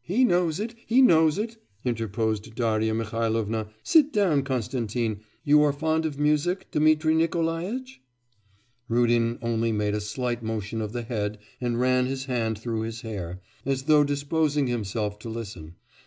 'He 0.00 0.24
knows 0.24 0.58
it, 0.60 0.74
he 0.86 1.02
knows 1.02 1.36
it!' 1.36 1.58
interposed 1.84 2.54
Darya 2.54 2.94
Mihailovna. 2.94 3.68
'Sit 3.82 4.14
down, 4.14 4.42
Konstantin. 4.42 5.20
You 5.44 5.60
are 5.62 5.74
fond 5.74 6.06
of 6.06 6.18
music, 6.18 6.70
Dmitri 6.70 7.14
Nikolaitch?' 7.14 8.00
Rudin 8.88 9.38
only 9.42 9.72
made 9.72 9.94
a 9.94 10.00
slight 10.00 10.42
motion 10.42 10.80
of 10.80 10.92
the 10.92 11.02
head 11.02 11.36
and 11.60 11.78
ran 11.78 12.06
his 12.06 12.24
hand 12.24 12.58
through 12.58 12.80
his 12.80 13.02
hair, 13.02 13.42
as 13.66 13.82
though 13.82 14.04
disposing 14.04 14.68
himself 14.68 15.18
to 15.18 15.28
listen. 15.28 15.74